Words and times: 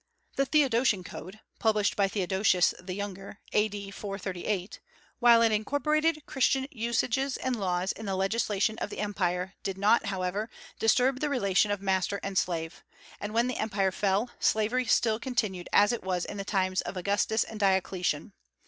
The 0.35 0.47
Theodosian 0.47 1.03
code, 1.03 1.41
published 1.59 1.95
by 1.95 2.07
Theodosius 2.07 2.73
the 2.81 2.95
Younger, 2.95 3.37
A.D. 3.53 3.91
438, 3.91 4.79
while 5.19 5.43
it 5.43 5.51
incorporated 5.51 6.25
Christian 6.25 6.65
usages 6.71 7.37
and 7.37 7.55
laws 7.59 7.91
in 7.91 8.07
the 8.07 8.15
legislation 8.15 8.79
of 8.79 8.89
the 8.89 8.97
Empire, 8.97 9.53
did 9.61 9.77
not, 9.77 10.07
however, 10.07 10.49
disturb 10.79 11.19
the 11.19 11.29
relation 11.29 11.69
of 11.69 11.83
master 11.83 12.19
and 12.23 12.35
slave; 12.35 12.83
and 13.19 13.35
when 13.35 13.45
the 13.45 13.57
Empire 13.59 13.91
fell, 13.91 14.31
slavery 14.39 14.85
still 14.85 15.19
continued 15.19 15.69
as 15.71 15.91
it 15.91 16.01
was 16.01 16.25
in 16.25 16.37
the 16.37 16.43
times 16.45 16.81
of 16.81 16.97
Augustus 16.97 17.43
and 17.43 17.59
Diocletian. 17.59 18.33